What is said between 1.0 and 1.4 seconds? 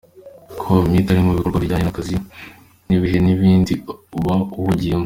utari mu